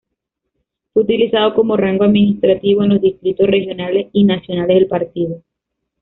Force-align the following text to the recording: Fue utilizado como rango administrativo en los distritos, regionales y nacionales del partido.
Fue 0.93 1.03
utilizado 1.03 1.53
como 1.53 1.77
rango 1.77 2.05
administrativo 2.05 2.81
en 2.81 2.89
los 2.89 3.01
distritos, 3.01 3.45
regionales 3.45 4.07
y 4.13 4.23
nacionales 4.23 4.77
del 4.77 4.87
partido. 4.87 5.43